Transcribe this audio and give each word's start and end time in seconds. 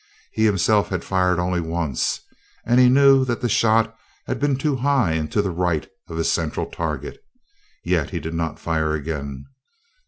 He 0.31 0.45
himself 0.45 0.89
had 0.89 1.03
fired 1.03 1.37
only 1.37 1.61
once, 1.61 2.21
and 2.65 2.79
he 2.79 2.89
knew 2.89 3.23
that 3.25 3.39
the 3.39 3.47
shot 3.47 3.95
had 4.25 4.39
been 4.39 4.55
too 4.57 4.77
high 4.77 5.11
and 5.11 5.31
to 5.31 5.43
the 5.43 5.51
right 5.51 5.87
of 6.09 6.17
his 6.17 6.31
central 6.31 6.65
target; 6.65 7.21
yet 7.83 8.09
he 8.09 8.19
did 8.19 8.33
not 8.33 8.57
fire 8.59 8.95
again. 8.95 9.45